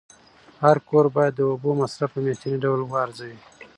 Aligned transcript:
هر 0.63 0.77
کور 0.89 1.05
باید 1.15 1.33
د 1.35 1.41
اوبو 1.51 1.69
مصرف 1.81 2.09
په 2.13 2.19
میاشتني 2.25 2.57
ډول 2.63 2.81
وارزوي. 2.83 3.37